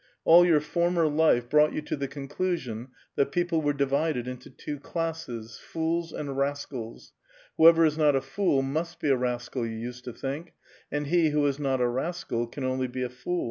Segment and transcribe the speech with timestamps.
[0.25, 4.79] All your former life brought you to the conclusion that peo])le were divided into two
[4.79, 10.03] classes,— fools and rascals:*' Whoever is not a fool must be a rascal," you used
[10.05, 10.55] to think;"
[10.91, 13.39] and he who is not a rascal can only be a fool."